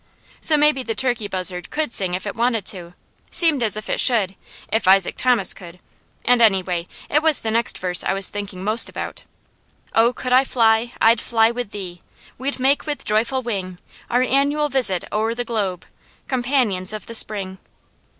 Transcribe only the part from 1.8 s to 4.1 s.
sing if it wanted to; seemed as if it